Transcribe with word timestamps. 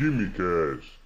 Quimicast. 0.00 0.98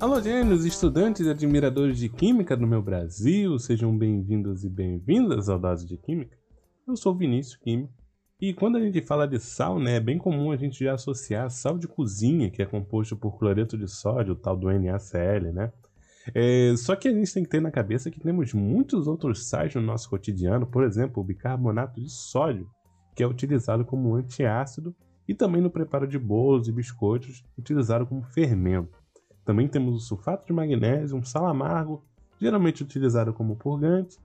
Alô, 0.00 0.20
gênios, 0.20 0.64
estudantes 0.64 1.24
e 1.24 1.30
admiradores 1.30 1.96
de 1.96 2.08
Química 2.08 2.56
do 2.56 2.66
meu 2.66 2.82
Brasil, 2.82 3.56
sejam 3.60 3.96
bem-vindos 3.96 4.64
e 4.64 4.68
bem-vindas 4.68 5.48
ao 5.48 5.60
Dose 5.60 5.86
de 5.86 5.96
Química. 5.96 6.36
Eu 6.88 6.96
sou 6.96 7.14
Vinícius 7.14 7.54
Químico 7.54 7.92
e 8.40 8.52
quando 8.52 8.78
a 8.78 8.80
gente 8.80 9.00
fala 9.00 9.28
de 9.28 9.38
sal, 9.38 9.78
né, 9.78 9.98
é 9.98 10.00
bem 10.00 10.18
comum 10.18 10.50
a 10.50 10.56
gente 10.56 10.82
já 10.82 10.94
associar 10.94 11.48
sal 11.52 11.78
de 11.78 11.86
cozinha, 11.86 12.50
que 12.50 12.60
é 12.60 12.66
composto 12.66 13.16
por 13.16 13.38
cloreto 13.38 13.78
de 13.78 13.86
sódio, 13.86 14.32
o 14.32 14.36
tal 14.36 14.56
do 14.56 14.66
NaCl, 14.66 15.52
né? 15.52 15.72
É, 16.34 16.74
só 16.76 16.94
que 16.94 17.08
a 17.08 17.12
gente 17.12 17.32
tem 17.32 17.42
que 17.42 17.48
ter 17.48 17.60
na 17.60 17.70
cabeça 17.70 18.10
que 18.10 18.20
temos 18.20 18.52
muitos 18.52 19.06
outros 19.06 19.48
sais 19.48 19.74
no 19.74 19.80
nosso 19.80 20.08
cotidiano, 20.08 20.66
por 20.66 20.84
exemplo, 20.84 21.22
o 21.22 21.24
bicarbonato 21.24 22.00
de 22.00 22.10
sódio, 22.10 22.68
que 23.14 23.22
é 23.22 23.26
utilizado 23.26 23.84
como 23.84 24.14
antiácido 24.14 24.94
e 25.26 25.34
também 25.34 25.62
no 25.62 25.70
preparo 25.70 26.06
de 26.06 26.18
bolos 26.18 26.68
e 26.68 26.72
biscoitos, 26.72 27.44
utilizado 27.58 28.06
como 28.06 28.22
fermento. 28.22 28.98
Também 29.44 29.66
temos 29.66 29.94
o 29.94 30.06
sulfato 30.06 30.46
de 30.46 30.52
magnésio, 30.52 31.16
um 31.16 31.24
sal 31.24 31.46
amargo, 31.46 32.04
geralmente 32.38 32.82
utilizado 32.82 33.32
como 33.32 33.56
purgante, 33.56 34.18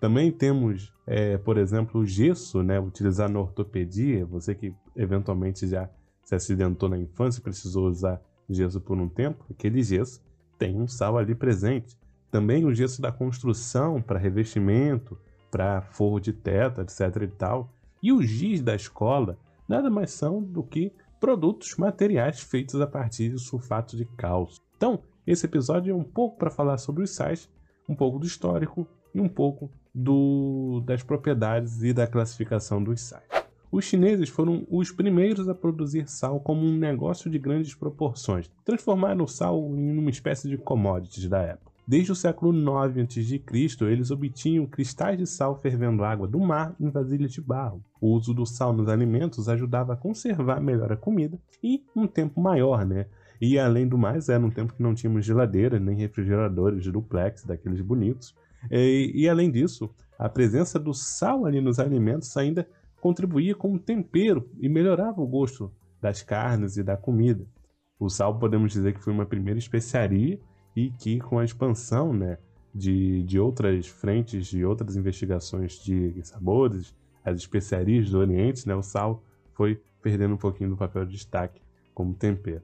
também 0.00 0.30
temos, 0.30 0.92
é, 1.06 1.36
por 1.38 1.58
exemplo, 1.58 2.00
o 2.00 2.06
gesso, 2.06 2.62
né, 2.62 2.78
utilizado 2.78 3.32
na 3.32 3.40
ortopedia. 3.40 4.24
Você 4.26 4.54
que 4.54 4.72
eventualmente 4.94 5.66
já 5.66 5.90
se 6.22 6.34
acidentou 6.34 6.88
na 6.88 6.98
infância 6.98 7.40
e 7.40 7.42
precisou 7.42 7.88
usar 7.88 8.20
gesso 8.48 8.80
por 8.80 8.96
um 8.96 9.08
tempo, 9.08 9.44
aquele 9.50 9.82
gesso 9.82 10.22
tem 10.58 10.80
um 10.80 10.88
sal 10.88 11.16
ali 11.16 11.34
presente. 11.34 11.96
Também 12.30 12.64
o 12.64 12.74
gesso 12.74 13.00
da 13.00 13.12
construção 13.12 14.02
para 14.02 14.18
revestimento, 14.18 15.18
para 15.50 15.80
forro 15.80 16.20
de 16.20 16.32
teto, 16.32 16.80
etc. 16.80 17.22
e 17.22 17.28
tal. 17.28 17.72
E 18.02 18.12
o 18.12 18.22
giz 18.22 18.60
da 18.60 18.74
escola 18.74 19.38
nada 19.68 19.90
mais 19.90 20.10
são 20.10 20.42
do 20.42 20.62
que 20.62 20.92
produtos 21.20 21.76
materiais 21.76 22.40
feitos 22.40 22.80
a 22.80 22.86
partir 22.86 23.30
de 23.30 23.38
sulfato 23.38 23.96
de 23.96 24.04
cálcio. 24.04 24.62
Então, 24.76 25.00
esse 25.26 25.46
episódio 25.46 25.92
é 25.92 25.94
um 25.94 26.04
pouco 26.04 26.38
para 26.38 26.50
falar 26.50 26.78
sobre 26.78 27.02
os 27.02 27.10
sais, 27.10 27.48
um 27.88 27.94
pouco 27.94 28.18
do 28.18 28.26
histórico 28.26 28.86
e 29.14 29.20
um 29.20 29.28
pouco 29.28 29.70
do, 29.94 30.82
das 30.86 31.02
propriedades 31.02 31.82
e 31.82 31.92
da 31.92 32.06
classificação 32.06 32.82
dos 32.82 33.00
sais. 33.00 33.37
Os 33.70 33.84
chineses 33.84 34.30
foram 34.30 34.66
os 34.70 34.90
primeiros 34.90 35.48
a 35.48 35.54
produzir 35.54 36.08
sal 36.08 36.40
como 36.40 36.64
um 36.64 36.76
negócio 36.76 37.30
de 37.30 37.38
grandes 37.38 37.74
proporções, 37.74 38.50
transformaram 38.64 39.24
o 39.24 39.28
sal 39.28 39.58
em 39.76 39.98
uma 39.98 40.08
espécie 40.10 40.48
de 40.48 40.56
commodities 40.56 41.28
da 41.28 41.38
época. 41.40 41.68
Desde 41.86 42.12
o 42.12 42.14
século 42.14 42.52
IX 42.52 42.98
a.C., 43.00 43.84
eles 43.84 44.10
obtinham 44.10 44.66
cristais 44.66 45.18
de 45.18 45.26
sal 45.26 45.58
fervendo 45.60 46.04
água 46.04 46.26
do 46.26 46.38
mar 46.38 46.74
em 46.78 46.90
vasilhas 46.90 47.32
de 47.32 47.40
barro. 47.40 47.82
O 48.00 48.08
uso 48.08 48.34
do 48.34 48.44
sal 48.44 48.74
nos 48.74 48.88
alimentos 48.88 49.48
ajudava 49.48 49.94
a 49.94 49.96
conservar 49.96 50.60
melhor 50.60 50.92
a 50.92 50.96
comida 50.96 51.38
e 51.62 51.82
um 51.96 52.06
tempo 52.06 52.40
maior, 52.40 52.84
né? 52.84 53.06
E 53.40 53.58
além 53.58 53.86
do 53.86 53.96
mais, 53.96 54.28
era 54.28 54.44
um 54.44 54.50
tempo 54.50 54.74
que 54.74 54.82
não 54.82 54.94
tínhamos 54.94 55.24
geladeira 55.24 55.78
nem 55.78 55.96
refrigeradores 55.96 56.86
duplex, 56.86 57.44
daqueles 57.44 57.80
bonitos. 57.80 58.34
E, 58.70 59.12
e, 59.14 59.28
além 59.28 59.50
disso, 59.50 59.88
a 60.18 60.28
presença 60.28 60.78
do 60.78 60.92
sal 60.92 61.46
ali 61.46 61.60
nos 61.60 61.78
alimentos 61.78 62.36
ainda 62.36 62.68
contribuía 63.00 63.54
como 63.54 63.78
tempero 63.78 64.48
e 64.60 64.68
melhorava 64.68 65.20
o 65.20 65.26
gosto 65.26 65.72
das 66.00 66.22
carnes 66.22 66.76
e 66.76 66.82
da 66.82 66.96
comida. 66.96 67.46
O 67.98 68.08
sal 68.08 68.38
podemos 68.38 68.72
dizer 68.72 68.94
que 68.94 69.02
foi 69.02 69.12
uma 69.12 69.26
primeira 69.26 69.58
especiaria 69.58 70.38
e 70.76 70.90
que 70.90 71.18
com 71.18 71.38
a 71.38 71.44
expansão 71.44 72.12
né, 72.12 72.38
de, 72.74 73.22
de 73.24 73.38
outras 73.38 73.88
frentes, 73.88 74.46
de 74.46 74.64
outras 74.64 74.96
investigações 74.96 75.82
de 75.82 76.20
sabores, 76.22 76.94
as 77.24 77.38
especiarias 77.38 78.10
do 78.10 78.18
Oriente, 78.18 78.66
né, 78.66 78.74
o 78.74 78.82
sal 78.82 79.22
foi 79.54 79.80
perdendo 80.00 80.34
um 80.34 80.38
pouquinho 80.38 80.70
do 80.70 80.76
papel 80.76 81.04
de 81.04 81.12
destaque 81.12 81.60
como 81.92 82.14
tempero. 82.14 82.62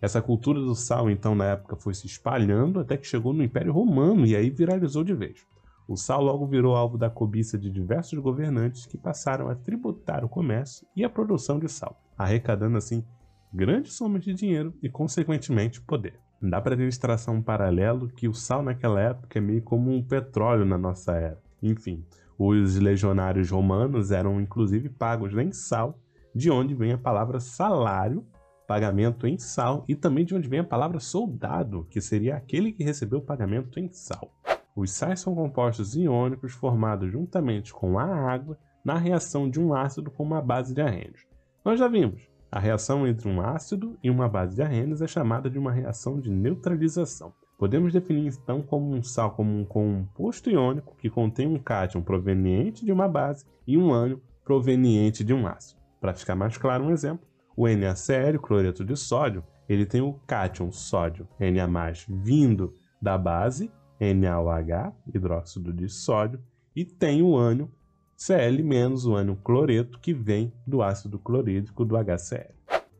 Essa 0.00 0.20
cultura 0.20 0.60
do 0.60 0.74
sal, 0.74 1.08
então, 1.08 1.34
na 1.34 1.46
época 1.46 1.76
foi 1.76 1.94
se 1.94 2.06
espalhando 2.06 2.78
até 2.78 2.98
que 2.98 3.06
chegou 3.06 3.32
no 3.32 3.42
Império 3.42 3.72
Romano 3.72 4.26
e 4.26 4.36
aí 4.36 4.50
viralizou 4.50 5.02
de 5.02 5.14
vez. 5.14 5.46
O 5.86 5.96
sal 5.96 6.22
logo 6.22 6.46
virou 6.46 6.74
alvo 6.74 6.96
da 6.96 7.10
cobiça 7.10 7.58
de 7.58 7.70
diversos 7.70 8.18
governantes 8.18 8.86
que 8.86 8.96
passaram 8.96 9.48
a 9.48 9.54
tributar 9.54 10.24
o 10.24 10.28
comércio 10.28 10.86
e 10.96 11.04
a 11.04 11.10
produção 11.10 11.58
de 11.58 11.68
sal, 11.68 12.00
arrecadando 12.16 12.78
assim 12.78 13.04
grandes 13.52 13.92
somas 13.92 14.24
de 14.24 14.32
dinheiro 14.32 14.74
e, 14.82 14.88
consequentemente, 14.88 15.80
poder. 15.80 16.18
Dá 16.42 16.60
para 16.60 16.76
ter 16.76 16.90
um 17.30 17.40
paralelo 17.40 18.08
que 18.08 18.28
o 18.28 18.34
sal 18.34 18.62
naquela 18.62 19.00
época 19.00 19.38
é 19.38 19.42
meio 19.42 19.62
como 19.62 19.92
um 19.92 20.02
petróleo 20.02 20.64
na 20.64 20.76
nossa 20.76 21.12
era. 21.12 21.42
Enfim, 21.62 22.04
os 22.38 22.76
legionários 22.76 23.50
romanos 23.50 24.10
eram 24.10 24.40
inclusive 24.40 24.88
pagos 24.88 25.32
em 25.36 25.52
sal, 25.52 25.98
de 26.34 26.50
onde 26.50 26.74
vem 26.74 26.92
a 26.92 26.98
palavra 26.98 27.38
salário 27.38 28.26
pagamento 28.66 29.26
em 29.26 29.38
sal, 29.38 29.84
e 29.88 29.94
também 29.94 30.24
de 30.24 30.34
onde 30.34 30.48
vem 30.48 30.60
a 30.60 30.64
palavra 30.64 30.98
soldado, 30.98 31.86
que 31.90 32.00
seria 32.00 32.36
aquele 32.36 32.72
que 32.72 32.82
recebeu 32.82 33.18
o 33.18 33.22
pagamento 33.22 33.78
em 33.78 33.90
sal. 33.90 34.32
Os 34.76 34.90
sais 34.90 35.20
são 35.20 35.34
compostos 35.34 35.94
iônicos 35.94 36.52
formados 36.52 37.12
juntamente 37.12 37.72
com 37.72 37.98
a 37.98 38.04
água 38.04 38.58
na 38.84 38.98
reação 38.98 39.48
de 39.48 39.60
um 39.60 39.72
ácido 39.72 40.10
com 40.10 40.24
uma 40.24 40.42
base 40.42 40.74
de 40.74 40.80
arrênios. 40.80 41.24
Nós 41.64 41.78
já 41.78 41.86
vimos, 41.86 42.28
a 42.50 42.58
reação 42.58 43.06
entre 43.06 43.28
um 43.28 43.40
ácido 43.40 43.96
e 44.02 44.10
uma 44.10 44.28
base 44.28 44.54
de 44.56 44.62
arrênios 44.62 45.00
é 45.00 45.06
chamada 45.06 45.48
de 45.48 45.58
uma 45.58 45.72
reação 45.72 46.20
de 46.20 46.30
neutralização. 46.30 47.32
Podemos 47.56 47.92
definir 47.92 48.32
então 48.42 48.62
como 48.62 48.92
um 48.92 49.02
sal 49.02 49.30
como 49.30 49.56
um 49.56 49.64
composto 49.64 50.50
iônico 50.50 50.96
que 50.96 51.08
contém 51.08 51.46
um 51.46 51.58
cátion 51.58 52.02
proveniente 52.02 52.84
de 52.84 52.92
uma 52.92 53.08
base 53.08 53.46
e 53.66 53.78
um 53.78 53.92
ânion 53.92 54.18
proveniente 54.44 55.24
de 55.24 55.32
um 55.32 55.46
ácido. 55.46 55.80
Para 56.00 56.14
ficar 56.14 56.34
mais 56.34 56.58
claro 56.58 56.84
um 56.84 56.90
exemplo, 56.90 57.26
o 57.56 57.68
NaCl, 57.68 58.38
cloreto 58.42 58.84
de 58.84 58.96
sódio, 58.96 59.44
ele 59.68 59.86
tem 59.86 60.00
o 60.00 60.14
cátion 60.26 60.70
sódio 60.70 61.26
Na+, 61.38 61.92
vindo 62.08 62.74
da 63.00 63.16
base, 63.16 63.70
NaOH, 64.00 64.92
hidróxido 65.14 65.72
de 65.72 65.88
sódio, 65.88 66.40
e 66.74 66.84
tem 66.84 67.22
o 67.22 67.36
ânion 67.36 67.68
Cl 68.16 68.62
o 69.06 69.16
ânion 69.16 69.36
cloreto, 69.36 69.98
que 69.98 70.14
vem 70.14 70.52
do 70.66 70.82
ácido 70.82 71.18
clorídrico 71.18 71.84
do 71.84 71.96
HCl. 71.96 72.54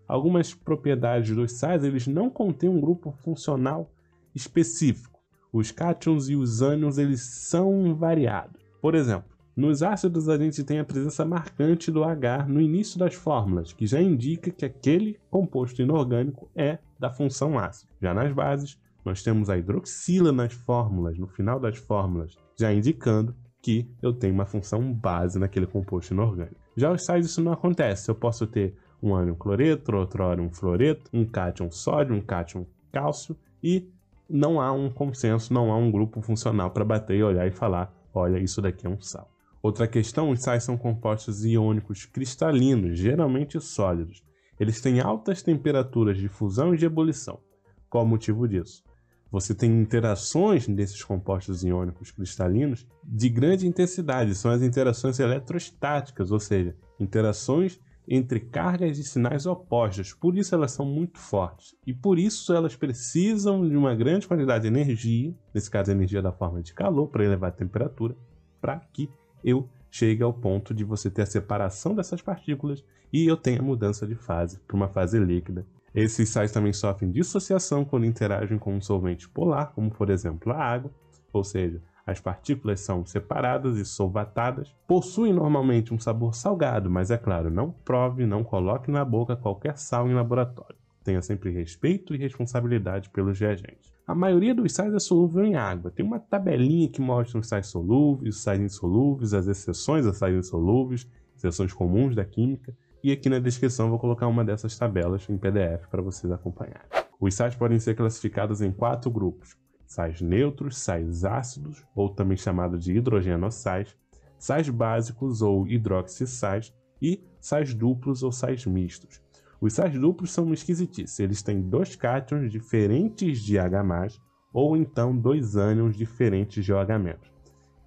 Algumas 0.07 0.53
propriedades 0.53 1.35
dos 1.35 1.53
sais 1.53 1.83
eles 1.83 2.07
não 2.07 2.29
contêm 2.29 2.69
um 2.69 2.81
grupo 2.81 3.13
funcional 3.13 3.91
específico. 4.35 5.19
Os 5.53 5.71
cátions 5.71 6.29
e 6.29 6.35
os 6.35 6.61
ânions 6.61 6.99
eles 6.99 7.23
são 7.23 7.95
variados. 7.95 8.61
Por 8.83 8.95
exemplo, 8.95 9.35
nos 9.57 9.85
ácidos, 9.85 10.29
a 10.29 10.37
gente 10.37 10.65
tem 10.65 10.81
a 10.81 10.85
presença 10.85 11.25
marcante 11.25 11.93
do 11.93 12.03
H 12.03 12.47
no 12.49 12.61
início 12.61 12.99
das 12.99 13.15
fórmulas, 13.15 13.73
que 13.73 13.87
já 13.87 14.03
indica 14.03 14.51
que 14.51 14.65
aquele 14.65 15.17
composto 15.31 15.81
inorgânico 15.81 16.51
é 16.57 16.79
da 16.99 17.09
função 17.09 17.57
ácido. 17.57 17.93
Já 18.03 18.13
nas 18.13 18.33
bases, 18.33 18.77
nós 19.05 19.23
temos 19.23 19.51
a 19.51 19.59
hidroxila 19.59 20.33
nas 20.33 20.53
fórmulas, 20.53 21.19
no 21.19 21.27
final 21.27 21.61
das 21.61 21.77
fórmulas, 21.77 22.37
já 22.59 22.73
indicando 22.73 23.35
que 23.63 23.91
eu 24.03 24.13
tenho 24.13 24.35
uma 24.35 24.47
função 24.47 24.93
base 24.93 25.39
naquele 25.39 25.67
composto 25.67 26.13
inorgânico. 26.13 26.61
Já 26.77 26.93
os 26.93 27.05
sais 27.05 27.25
isso 27.25 27.43
não 27.43 27.53
acontece. 27.53 28.11
Eu 28.11 28.15
posso 28.15 28.47
ter 28.47 28.77
um 29.03 29.15
ânion 29.15 29.35
cloreto, 29.35 29.95
outro 29.95 30.25
ânion 30.25 30.51
fluoreto, 30.51 31.11
um 31.13 31.25
cátion 31.25 31.71
sódio, 31.71 32.15
um 32.15 32.21
cátion 32.21 32.67
cálcio 32.93 33.37
e 33.63 33.91
não 34.29 34.61
há 34.61 34.73
um 34.73 34.91
consenso, 34.91 35.53
não 35.53 35.71
há 35.71 35.77
um 35.77 35.91
grupo 35.91 36.21
funcional 36.23 36.71
para 36.71 36.85
bater 36.85 37.17
e 37.17 37.23
olhar 37.23 37.47
e 37.47 37.51
falar, 37.51 37.95
olha, 38.13 38.39
isso 38.39 38.61
daqui 38.61 38.87
é 38.87 38.91
um 38.91 39.01
sal. 39.01 39.31
Outra 39.63 39.87
questão, 39.87 40.31
os 40.31 40.43
sais 40.43 40.63
são 40.63 40.77
compostos 40.77 41.45
iônicos 41.45 42.05
cristalinos, 42.05 42.99
geralmente 42.99 43.59
sólidos. 43.61 44.23
Eles 44.61 44.81
têm 44.81 45.01
altas 45.01 45.43
temperaturas 45.43 46.19
de 46.19 46.29
fusão 46.29 46.75
e 46.75 46.77
de 46.77 46.85
ebulição. 46.85 47.41
Qual 47.89 48.05
o 48.05 48.07
motivo 48.07 48.47
disso? 48.47 48.83
Você 49.31 49.55
tem 49.55 49.71
interações 49.81 50.67
desses 50.69 51.03
compostos 51.03 51.65
iônicos 51.65 52.11
cristalinos 52.11 52.87
de 53.03 53.29
grande 53.29 53.67
intensidade, 53.67 54.35
são 54.35 54.51
as 54.51 54.63
interações 54.63 55.19
eletrostáticas, 55.19 56.31
ou 56.31 56.39
seja, 56.39 56.77
interações 57.01 57.81
entre 58.07 58.39
cargas 58.39 58.99
e 58.99 59.05
sinais 59.05 59.47
opostos. 59.47 60.13
Por 60.13 60.37
isso 60.37 60.55
elas 60.55 60.73
são 60.73 60.85
muito 60.85 61.19
fortes. 61.19 61.75
E 61.87 61.93
por 61.93 62.19
isso 62.19 62.53
elas 62.53 62.77
precisam 62.77 63.67
de 63.69 63.77
uma 63.77 63.95
grande 63.95 64.29
quantidade 64.29 64.63
de 64.63 64.69
energia, 64.69 65.35
nesse 65.55 65.71
caso 65.71 65.91
energia 65.91 66.23
da 66.23 66.33
forma 66.33 66.63
de 66.63 66.75
calor, 66.75 67.09
para 67.09 67.25
elevar 67.25 67.51
a 67.51 67.55
temperatura, 67.55 68.15
para 68.61 68.79
que 68.79 69.11
eu 69.43 69.69
chega 69.91 70.25
ao 70.25 70.33
ponto 70.33 70.75
de 70.75 70.85
você 70.85 71.11
ter 71.11 71.23
a 71.23 71.27
separação 71.27 71.95
dessas 71.95 72.21
partículas 72.21 72.85
e 73.13 73.27
eu 73.27 73.37
tenho 73.37 73.61
a 73.61 73.65
mudança 73.65 74.07
de 74.07 74.15
fase 74.15 74.59
para 74.67 74.77
uma 74.77 74.89
fase 74.89 75.19
líquida. 75.19 75.65
Esses 75.95 76.29
sais 76.29 76.51
também 76.51 76.73
sofrem 76.73 77.11
dissociação 77.11 77.85
quando 77.85 78.05
interagem 78.05 78.59
com 78.59 78.75
um 78.75 78.81
solvente 78.81 79.29
polar, 79.29 79.73
como 79.73 79.91
por 79.91 80.11
exemplo 80.11 80.53
a 80.53 80.57
água, 80.57 80.91
ou 81.33 81.45
seja, 81.45 81.81
as 82.07 82.21
partículas 82.21 82.81
são 82.81 83.07
separadas 83.07 83.77
e 83.79 83.85
solvatadas, 83.85 84.75
possuem 84.87 85.33
normalmente 85.33 85.95
um 85.95 85.99
sabor 85.99 86.35
salgado, 86.35 86.91
mas 86.91 87.11
é 87.11 87.17
claro, 87.17 87.49
não 87.49 87.71
prove, 87.71 88.27
não 88.27 88.43
coloque 88.43 88.91
na 88.91 89.05
boca 89.05 89.37
qualquer 89.37 89.79
sal 89.79 90.09
em 90.09 90.15
laboratório. 90.15 90.77
Tenha 91.05 91.23
sempre 91.23 91.51
respeito 91.51 92.15
e 92.15 92.19
responsabilidade 92.19 93.11
pelos 93.11 93.39
reagentes. 93.39 93.93
A 94.07 94.15
maioria 94.15 94.55
dos 94.55 94.73
sais 94.73 94.93
é 94.93 94.99
solúvel 94.99 95.45
em 95.45 95.55
água. 95.55 95.91
Tem 95.91 96.05
uma 96.05 96.19
tabelinha 96.19 96.89
que 96.89 97.01
mostra 97.01 97.39
os 97.39 97.47
sais 97.47 97.67
solúveis, 97.69 98.37
os 98.37 98.43
sais 98.43 98.61
insolúveis, 98.61 99.33
as 99.33 99.47
exceções 99.47 100.07
a 100.07 100.13
sais 100.13 100.35
insolúveis. 100.35 101.07
seções 101.37 101.73
comuns 101.73 102.15
da 102.15 102.25
química, 102.25 102.75
e 103.05 103.13
aqui 103.13 103.29
na 103.29 103.39
descrição 103.39 103.91
vou 103.91 103.99
colocar 103.99 104.27
uma 104.27 104.43
dessas 104.43 104.79
tabelas 104.79 105.29
em 105.29 105.37
PDF 105.37 105.87
para 105.91 106.01
vocês 106.01 106.33
acompanharem. 106.33 106.89
Os 107.21 107.35
sais 107.35 107.55
podem 107.55 107.79
ser 107.79 107.95
classificados 107.95 108.63
em 108.63 108.73
quatro 108.73 109.11
grupos: 109.11 109.59
sais 109.87 110.23
neutros, 110.23 110.79
sais 110.79 111.23
ácidos, 111.23 111.85
ou 111.95 112.09
também 112.09 112.35
chamado 112.35 112.79
de 112.79 112.97
hidrogenossais, 112.97 113.95
sais 114.39 114.71
básicos 114.71 115.43
ou 115.43 115.69
hidroxissais 115.69 116.75
e 117.01 117.23
sais 117.39 117.75
duplos 117.75 118.23
ou 118.23 118.33
sais 118.33 118.65
mistos. 118.65 119.21
Os 119.61 119.75
sais 119.75 119.93
duplos 119.93 120.33
são 120.33 120.47
uma 120.47 120.55
esquisitice, 120.55 121.23
eles 121.23 121.43
têm 121.43 121.61
dois 121.61 121.95
cátions 121.95 122.51
diferentes 122.51 123.39
de 123.43 123.59
H+, 123.59 124.09
ou 124.51 124.79
então 124.79 125.15
dois 125.15 125.57
ânions 125.57 125.95
diferentes 125.95 126.65
de 126.65 126.73
OH-. 126.73 127.19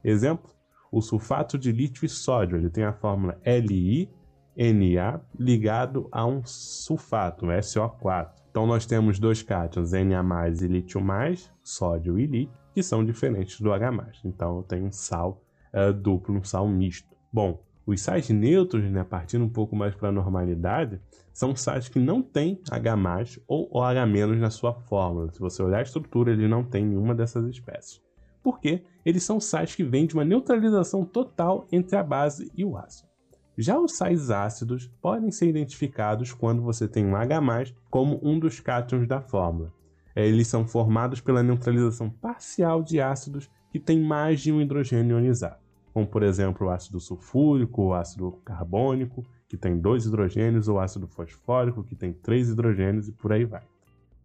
Exemplo, 0.03 0.51
o 0.91 1.01
sulfato 1.01 1.57
de 1.57 1.71
lítio 1.71 2.05
e 2.05 2.09
sódio, 2.09 2.55
ele 2.55 2.69
tem 2.69 2.83
a 2.83 2.93
fórmula 2.93 3.41
LiNa 4.57 5.21
ligado 5.39 6.07
a 6.11 6.25
um 6.25 6.41
sulfato, 6.43 7.45
um 7.45 7.49
SO4. 7.49 8.31
Então 8.49 8.65
nós 8.65 8.87
temos 8.87 9.19
dois 9.19 9.43
cátions, 9.43 9.91
Na+, 9.91 10.49
e 10.49 10.67
lítio+, 10.67 10.99
sódio 11.63 12.17
e 12.17 12.25
lítio, 12.25 12.57
que 12.73 12.81
são 12.81 13.05
diferentes 13.05 13.61
do 13.61 13.71
H+. 13.71 13.91
Então 14.25 14.57
eu 14.57 14.63
tenho 14.63 14.85
um 14.85 14.91
sal 14.91 15.43
uh, 15.73 15.93
duplo, 15.93 16.35
um 16.35 16.43
sal 16.43 16.67
misto. 16.67 17.15
Bom, 17.31 17.61
os 17.85 18.01
sais 18.01 18.27
neutros, 18.29 18.83
né, 18.89 19.03
partindo 19.03 19.45
um 19.45 19.49
pouco 19.49 19.75
mais 19.75 19.93
para 19.93 20.09
a 20.09 20.11
normalidade, 20.11 20.99
são 21.31 21.55
sais 21.55 21.87
que 21.87 21.99
não 21.99 22.21
têm 22.21 22.59
H+, 22.69 23.39
ou 23.47 23.69
OH- 23.71 24.35
na 24.39 24.49
sua 24.49 24.73
fórmula. 24.73 25.31
Se 25.31 25.39
você 25.39 25.61
olhar 25.61 25.79
a 25.79 25.83
estrutura, 25.83 26.31
ele 26.31 26.47
não 26.47 26.63
tem 26.63 26.83
nenhuma 26.83 27.13
dessas 27.13 27.47
espécies. 27.47 28.01
Porque 28.41 28.83
eles 29.05 29.23
são 29.23 29.39
sais 29.39 29.75
que 29.75 29.83
vêm 29.83 30.07
de 30.07 30.15
uma 30.15 30.25
neutralização 30.25 31.05
total 31.05 31.67
entre 31.71 31.95
a 31.95 32.03
base 32.03 32.51
e 32.55 32.65
o 32.65 32.75
ácido. 32.75 33.07
Já 33.57 33.79
os 33.79 33.97
sais 33.97 34.29
ácidos 34.29 34.91
podem 35.01 35.31
ser 35.31 35.47
identificados 35.47 36.31
quando 36.31 36.61
você 36.61 36.87
tem 36.87 37.05
um 37.05 37.15
H+, 37.15 37.73
como 37.89 38.19
um 38.21 38.37
dos 38.37 38.59
cátions 38.59 39.07
da 39.07 39.19
fórmula. 39.19 39.73
É, 40.15 40.27
eles 40.27 40.47
são 40.47 40.67
formados 40.67 41.19
pela 41.19 41.43
neutralização 41.43 42.09
parcial 42.09 42.83
de 42.83 43.01
ácidos 43.01 43.49
que 43.71 43.79
têm 43.79 43.99
mais 43.99 44.41
de 44.41 44.51
um 44.51 44.61
hidrogênio 44.61 45.17
ionizado 45.17 45.67
como 45.97 46.05
por 46.05 46.21
exemplo 46.21 46.67
o 46.67 46.69
ácido 46.69 46.99
sulfúrico, 46.99 47.85
o 47.85 47.93
ácido 47.95 48.33
carbônico, 48.45 49.25
que 49.47 49.57
tem 49.57 49.79
dois 49.79 50.05
hidrogênios, 50.05 50.67
ou 50.67 50.75
o 50.75 50.79
ácido 50.79 51.07
fosfórico, 51.07 51.83
que 51.83 51.95
tem 51.95 52.13
três 52.13 52.49
hidrogênios, 52.49 53.07
e 53.07 53.11
por 53.11 53.33
aí 53.33 53.45
vai. 53.45 53.63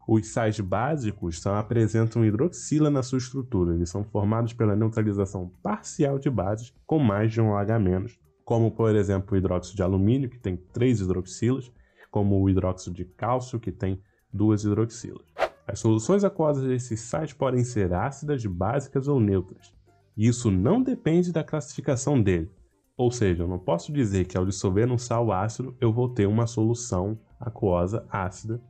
Os 0.06 0.26
sais 0.34 0.60
básicos 0.60 1.40
só 1.40 1.54
apresentam 1.54 2.26
hidroxila 2.26 2.90
na 2.90 3.02
sua 3.02 3.16
estrutura, 3.16 3.74
eles 3.74 3.88
são 3.88 4.04
formados 4.04 4.52
pela 4.52 4.76
neutralização 4.76 5.50
parcial 5.62 6.18
de 6.18 6.28
bases 6.28 6.74
com 6.86 6.98
mais 6.98 7.32
de 7.32 7.40
um 7.40 7.52
OH-, 7.52 8.18
como 8.44 8.70
por 8.70 8.94
exemplo 8.94 9.34
o 9.34 9.36
hidróxido 9.36 9.76
de 9.76 9.82
alumínio, 9.82 10.28
que 10.28 10.38
tem 10.38 10.56
três 10.56 11.00
hidroxilas, 11.00 11.70
como 12.10 12.40
o 12.40 12.48
hidróxido 12.48 12.96
de 12.96 13.04
cálcio, 13.04 13.60
que 13.60 13.72
tem 13.72 14.00
duas 14.32 14.64
hidroxilas. 14.64 15.26
As 15.66 15.78
soluções 15.78 16.24
aquosas 16.24 16.64
desses 16.64 17.00
sais 17.00 17.32
podem 17.32 17.64
ser 17.64 17.92
ácidas, 17.92 18.44
básicas 18.44 19.08
ou 19.08 19.20
neutras. 19.20 19.72
Isso 20.16 20.50
não 20.50 20.82
depende 20.82 21.32
da 21.32 21.44
classificação 21.44 22.20
dele. 22.20 22.50
Ou 22.96 23.10
seja, 23.10 23.44
eu 23.44 23.48
não 23.48 23.58
posso 23.58 23.92
dizer 23.92 24.26
que 24.26 24.36
ao 24.36 24.44
dissolver 24.44 24.90
um 24.90 24.98
sal 24.98 25.32
ácido 25.32 25.74
eu 25.80 25.92
vou 25.92 26.08
ter 26.08 26.26
uma 26.26 26.46
solução 26.46 27.18
aquosa 27.40 28.06
ácida. 28.10 28.60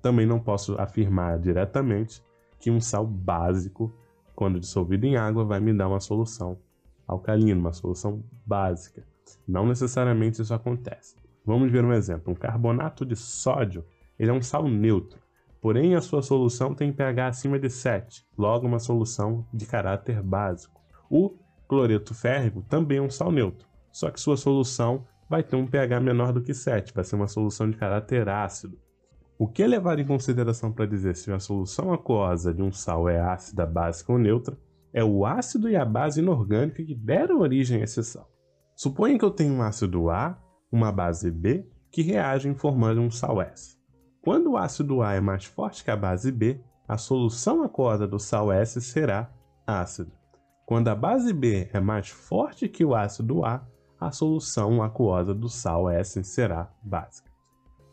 Também 0.00 0.26
não 0.26 0.38
posso 0.38 0.80
afirmar 0.80 1.38
diretamente 1.38 2.22
que 2.60 2.70
um 2.70 2.80
sal 2.80 3.06
básico, 3.06 3.92
quando 4.34 4.60
dissolvido 4.60 5.06
em 5.06 5.16
água, 5.16 5.44
vai 5.44 5.58
me 5.58 5.72
dar 5.72 5.88
uma 5.88 6.00
solução 6.00 6.56
alcalina, 7.06 7.60
uma 7.60 7.72
solução 7.72 8.22
básica. 8.46 9.04
Não 9.46 9.66
necessariamente 9.66 10.40
isso 10.40 10.54
acontece. 10.54 11.16
Vamos 11.44 11.70
ver 11.70 11.84
um 11.84 11.92
exemplo. 11.92 12.32
Um 12.32 12.36
carbonato 12.36 13.04
de 13.04 13.16
sódio 13.16 13.84
ele 14.18 14.30
é 14.30 14.34
um 14.34 14.42
sal 14.42 14.68
neutro, 14.68 15.18
porém 15.60 15.94
a 15.94 16.00
sua 16.00 16.22
solução 16.22 16.74
tem 16.74 16.92
pH 16.92 17.28
acima 17.28 17.58
de 17.58 17.68
7, 17.68 18.24
logo 18.38 18.66
uma 18.66 18.78
solução 18.78 19.46
de 19.52 19.66
caráter 19.66 20.22
básico. 20.22 20.80
O 21.10 21.36
cloreto 21.66 22.14
férrico 22.14 22.62
também 22.62 22.98
é 22.98 23.02
um 23.02 23.10
sal 23.10 23.32
neutro, 23.32 23.66
só 23.90 24.10
que 24.10 24.20
sua 24.20 24.36
solução 24.36 25.04
vai 25.28 25.42
ter 25.42 25.56
um 25.56 25.66
pH 25.66 25.98
menor 25.98 26.32
do 26.32 26.42
que 26.42 26.54
7, 26.54 26.92
vai 26.94 27.02
ser 27.02 27.16
uma 27.16 27.26
solução 27.26 27.68
de 27.70 27.76
caráter 27.76 28.28
ácido. 28.28 28.78
O 29.38 29.48
que 29.48 29.62
é 29.62 29.66
levado 29.66 30.00
em 30.00 30.06
consideração 30.06 30.70
para 30.70 30.86
dizer 30.86 31.16
se 31.16 31.32
a 31.32 31.40
solução 31.40 31.92
aquosa 31.92 32.54
de 32.54 32.62
um 32.62 32.70
sal 32.70 33.08
é 33.08 33.18
ácida, 33.18 33.66
básica 33.66 34.12
ou 34.12 34.18
neutra 34.18 34.56
é 34.92 35.02
o 35.02 35.26
ácido 35.26 35.68
e 35.68 35.74
a 35.74 35.84
base 35.84 36.20
inorgânica 36.20 36.84
que 36.84 36.94
deram 36.94 37.40
origem 37.40 37.80
a 37.80 37.84
esse 37.84 38.04
sal. 38.04 38.31
Suponha 38.82 39.16
que 39.16 39.24
eu 39.24 39.30
tenho 39.30 39.54
um 39.54 39.62
ácido 39.62 40.10
A, 40.10 40.36
uma 40.72 40.90
base 40.90 41.30
B, 41.30 41.64
que 41.88 42.02
reagem 42.02 42.52
formando 42.52 43.00
um 43.00 43.12
sal 43.12 43.40
S. 43.40 43.78
Quando 44.20 44.50
o 44.50 44.56
ácido 44.56 45.02
A 45.02 45.14
é 45.14 45.20
mais 45.20 45.44
forte 45.44 45.84
que 45.84 45.90
a 45.92 45.96
base 45.96 46.32
B, 46.32 46.60
a 46.88 46.98
solução 46.98 47.62
aquosa 47.62 48.08
do 48.08 48.18
sal 48.18 48.50
S 48.50 48.80
será 48.80 49.32
ácido. 49.64 50.10
Quando 50.66 50.88
a 50.88 50.96
base 50.96 51.32
B 51.32 51.70
é 51.72 51.78
mais 51.78 52.08
forte 52.08 52.68
que 52.68 52.84
o 52.84 52.92
ácido 52.92 53.44
A, 53.44 53.64
a 54.00 54.10
solução 54.10 54.82
aquosa 54.82 55.32
do 55.32 55.48
sal 55.48 55.88
S 55.88 56.20
será 56.24 56.68
básica. 56.82 57.30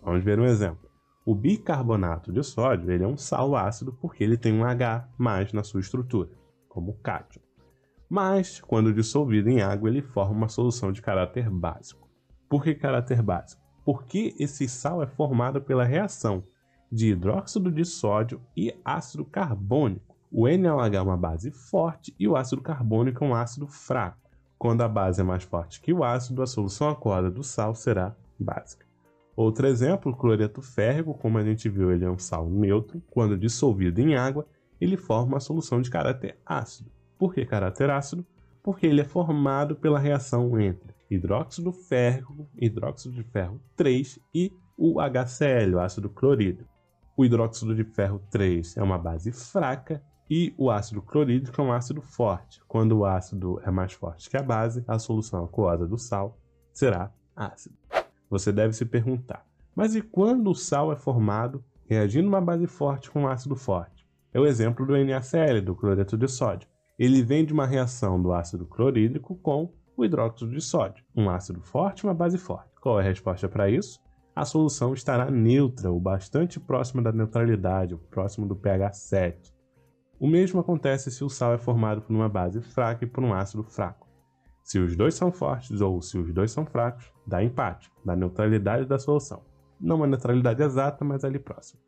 Vamos 0.01 0.23
ver 0.23 0.39
um 0.39 0.45
exemplo. 0.45 0.89
O 1.23 1.35
bicarbonato 1.35 2.33
de 2.33 2.41
sódio 2.41 2.89
ele 2.89 3.03
é 3.03 3.07
um 3.07 3.15
sal 3.15 3.55
ácido 3.55 3.93
porque 3.93 4.23
ele 4.23 4.39
tem 4.39 4.53
um 4.53 4.65
H 4.65 5.07
na 5.53 5.63
sua 5.63 5.81
estrutura, 5.81 6.31
como 6.67 6.93
o 6.93 6.97
cátion. 6.97 7.43
Mas, 8.09 8.59
quando 8.59 8.91
dissolvido 8.91 9.49
em 9.49 9.61
água, 9.61 9.87
ele 9.87 10.01
forma 10.01 10.33
uma 10.33 10.49
solução 10.49 10.91
de 10.91 11.01
caráter 11.01 11.47
básico. 11.47 12.09
Por 12.49 12.63
que 12.63 12.73
caráter 12.73 13.21
básico? 13.21 13.61
Porque 13.85 14.35
esse 14.39 14.67
sal 14.67 15.03
é 15.03 15.07
formado 15.07 15.61
pela 15.61 15.85
reação 15.85 16.43
de 16.91 17.11
hidróxido 17.11 17.71
de 17.71 17.85
sódio 17.85 18.41
e 18.57 18.75
ácido 18.83 19.23
carbônico. 19.23 20.15
O 20.31 20.47
NaOH 20.47 20.95
é 20.95 21.01
uma 21.01 21.17
base 21.17 21.51
forte 21.51 22.15
e 22.19 22.27
o 22.27 22.35
ácido 22.35 22.61
carbônico 22.61 23.23
é 23.23 23.27
um 23.27 23.35
ácido 23.35 23.67
fraco. 23.67 24.17
Quando 24.57 24.81
a 24.81 24.87
base 24.87 25.21
é 25.21 25.23
mais 25.23 25.43
forte 25.43 25.79
que 25.79 25.93
o 25.93 26.03
ácido, 26.03 26.41
a 26.41 26.47
solução 26.47 26.89
aquosa 26.89 27.29
do 27.29 27.43
sal 27.43 27.75
será 27.75 28.15
básica. 28.39 28.85
Outro 29.35 29.67
exemplo, 29.67 30.11
o 30.11 30.15
cloreto 30.15 30.61
férrico, 30.61 31.13
como 31.13 31.37
a 31.37 31.43
gente 31.43 31.69
viu, 31.69 31.91
ele 31.91 32.03
é 32.03 32.09
um 32.09 32.17
sal 32.17 32.49
neutro. 32.49 33.01
Quando 33.09 33.37
dissolvido 33.37 34.01
em 34.01 34.15
água, 34.15 34.45
ele 34.81 34.97
forma 34.97 35.33
uma 35.33 35.39
solução 35.39 35.81
de 35.81 35.89
caráter 35.89 36.37
ácido. 36.45 36.91
Por 37.19 37.33
que 37.33 37.45
caráter 37.45 37.89
ácido? 37.89 38.25
Porque 38.63 38.87
ele 38.87 39.01
é 39.01 39.03
formado 39.03 39.75
pela 39.75 39.99
reação 39.99 40.57
entre 40.57 40.95
hidróxido 41.11 41.75
hidróxido 42.57 43.15
de 43.15 43.23
ferro 43.23 43.61
3 43.75 44.19
e 44.33 44.53
o 44.77 45.01
HCl, 45.01 45.75
o 45.75 45.79
ácido 45.81 46.09
clorídrico. 46.09 46.71
O 47.17 47.25
hidróxido 47.25 47.75
de 47.75 47.83
ferro 47.83 48.23
3 48.31 48.77
é 48.77 48.81
uma 48.81 48.97
base 48.97 49.33
fraca 49.33 50.01
e 50.29 50.53
o 50.57 50.71
ácido 50.71 51.01
clorídrico 51.01 51.59
é 51.59 51.63
um 51.65 51.73
ácido 51.73 52.01
forte. 52.01 52.61
Quando 52.69 52.99
o 52.99 53.05
ácido 53.05 53.59
é 53.65 53.71
mais 53.71 53.91
forte 53.91 54.29
que 54.29 54.37
a 54.37 54.43
base, 54.43 54.85
a 54.87 54.97
solução 54.97 55.43
aquosa 55.43 55.85
do 55.85 55.97
sal 55.97 56.39
será 56.71 57.11
ácido. 57.35 57.75
Você 58.29 58.53
deve 58.53 58.71
se 58.71 58.85
perguntar, 58.85 59.45
mas 59.75 59.93
e 59.93 60.01
quando 60.01 60.51
o 60.51 60.55
sal 60.55 60.93
é 60.93 60.95
formado 60.95 61.61
reagindo 61.85 62.29
uma 62.29 62.39
base 62.39 62.65
forte 62.65 63.11
com 63.11 63.23
um 63.23 63.27
ácido 63.27 63.57
forte? 63.57 64.07
É 64.31 64.39
o 64.39 64.45
exemplo 64.45 64.85
do 64.85 64.95
NaCl, 64.95 65.59
do 65.61 65.75
cloreto 65.75 66.15
de 66.15 66.27
sódio. 66.29 66.68
Ele 66.99 67.23
vem 67.23 67.45
de 67.45 67.53
uma 67.53 67.65
reação 67.65 68.21
do 68.21 68.33
ácido 68.33 68.65
clorídrico 68.65 69.33
com 69.37 69.73
o 69.95 70.03
hidróxido 70.03 70.51
de 70.51 70.59
sódio, 70.59 71.01
um 71.15 71.29
ácido 71.29 71.61
forte 71.61 72.01
e 72.01 72.03
uma 72.03 72.13
base 72.13 72.37
forte. 72.37 72.69
Qual 72.81 72.99
é 72.99 73.03
a 73.03 73.07
resposta 73.07 73.47
para 73.47 73.69
isso? 73.69 74.01
A 74.35 74.43
solução 74.43 74.93
estará 74.93 75.31
neutra, 75.31 75.89
ou 75.89 75.97
bastante 75.97 76.59
próxima 76.59 77.01
da 77.01 77.13
neutralidade, 77.13 77.95
próximo 78.09 78.45
do 78.45 78.53
pH 78.53 78.91
7. 78.91 79.53
O 80.19 80.27
mesmo 80.27 80.59
acontece 80.59 81.09
se 81.09 81.23
o 81.23 81.29
sal 81.29 81.53
é 81.53 81.57
formado 81.57 82.01
por 82.01 82.13
uma 82.13 82.27
base 82.27 82.61
fraca 82.61 83.05
e 83.05 83.07
por 83.07 83.23
um 83.23 83.33
ácido 83.33 83.63
fraco. 83.63 84.05
Se 84.61 84.77
os 84.77 84.93
dois 84.93 85.15
são 85.15 85.31
fortes 85.31 85.79
ou 85.79 86.01
se 86.01 86.17
os 86.17 86.33
dois 86.33 86.51
são 86.51 86.65
fracos, 86.65 87.13
dá 87.25 87.41
empate, 87.41 87.89
dá 88.03 88.13
neutralidade 88.13 88.85
da 88.85 88.99
solução. 88.99 89.41
Não 89.79 89.95
uma 89.95 90.07
neutralidade 90.07 90.61
exata, 90.61 91.05
mas 91.05 91.23
ali 91.23 91.39
próximo. 91.39 91.81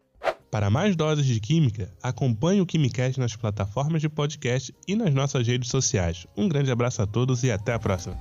Para 0.52 0.70
mais 0.70 0.98
doses 0.98 1.26
de 1.26 1.40
química, 1.40 1.90
acompanhe 2.04 2.60
o 2.60 2.66
Quimicast 2.66 3.18
nas 3.18 3.38
plataformas 3.38 4.02
de 4.02 4.10
podcast 4.10 4.76
e 4.86 4.98
nas 4.98 5.14
nossas 5.14 5.48
redes 5.48 5.70
sociais. 5.70 6.28
Um 6.36 6.50
grande 6.50 6.70
abraço 6.70 7.02
a 7.02 7.08
todos 7.08 7.42
e 7.44 7.50
até 7.50 7.74
a 7.74 7.80
próxima. 7.80 8.20